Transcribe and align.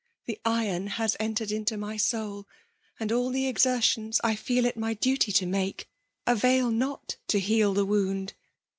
The 0.25 0.41
iron 0.43 0.87
has 0.87 1.15
entered 1.19 1.51
into 1.51 1.77
my 1.77 1.95
soul; 1.95 2.47
and 2.99 3.11
all 3.11 3.35
Ae 3.35 3.45
exertions 3.45 4.19
I 4.23 4.35
fieel 4.35 4.65
it 4.65 4.75
my 4.75 4.95
duty 4.95 5.31
to 5.33 5.45
make, 5.45 5.91
avail 6.25 6.71
not 6.71 7.17
to 7.27 7.39
heal 7.39 7.75
the 7.75 7.85
wound. 7.85 8.33